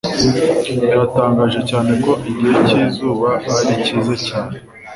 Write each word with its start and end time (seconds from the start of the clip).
Biratangaje 0.79 1.59
cyane 1.69 1.91
ko 2.03 2.11
igihe 2.29 2.53
cyizuba 2.67 3.29
ari 3.57 3.71
cyiza 3.85 4.13
cyane; 4.27 4.55